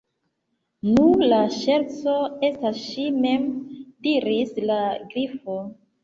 "Nu, 0.91 1.03
la 1.33 1.41
ŝerco 1.57 2.15
estas 2.47 2.79
ŝi_ 2.85 3.05
mem," 3.25 3.45
diris 4.07 4.55
la 4.71 4.79
Grifo. 5.13 5.59